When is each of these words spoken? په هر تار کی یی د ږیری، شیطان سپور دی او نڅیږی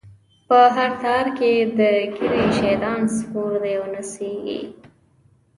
په 0.47 0.59
هر 0.75 0.91
تار 1.03 1.25
کی 1.37 1.49
یی 1.57 1.63
د 1.79 1.81
ږیری، 2.13 2.45
شیطان 2.59 3.01
سپور 3.15 3.51
دی 3.63 3.73
او 3.79 3.85
نڅیږی 3.93 4.59